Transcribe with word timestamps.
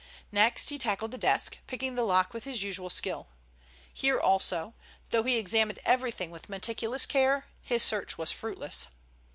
Next 0.31 0.71
he 0.71 0.79
tackled 0.79 1.11
the 1.11 1.17
desk, 1.19 1.59
picking 1.67 1.93
the 1.93 2.01
lock 2.01 2.33
with 2.33 2.43
his 2.45 2.63
usual 2.63 2.89
skill. 2.89 3.27
Here 3.93 4.19
also, 4.19 4.73
though 5.11 5.21
he 5.21 5.37
examined 5.37 5.77
everything 5.85 6.31
with 6.31 6.49
meticulous 6.49 7.05
care, 7.05 7.45
his 7.65 7.83
search 7.83 8.17
was 8.17 8.31
fruitless. 8.31 8.87